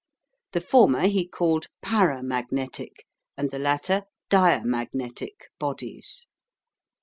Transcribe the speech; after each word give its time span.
The 0.53 0.61
former 0.61 1.01
he 1.05 1.27
called 1.27 1.67
paramagnetic 1.85 3.05
and 3.37 3.51
the 3.51 3.59
latter 3.59 4.05
diamagnetic 4.31 5.51
bodies. 5.59 6.25